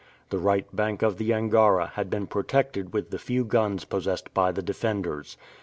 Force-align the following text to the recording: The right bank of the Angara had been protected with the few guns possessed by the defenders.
The 0.31 0.39
right 0.39 0.65
bank 0.75 1.03
of 1.03 1.17
the 1.19 1.31
Angara 1.31 1.91
had 1.93 2.09
been 2.09 2.25
protected 2.25 2.91
with 2.91 3.11
the 3.11 3.19
few 3.19 3.45
guns 3.45 3.85
possessed 3.85 4.33
by 4.33 4.51
the 4.51 4.63
defenders. 4.63 5.37